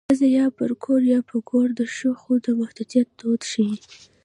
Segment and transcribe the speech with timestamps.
[0.09, 3.75] ښځه یا پر کور یا په ګور د ښځو د محدودیت دود ښيي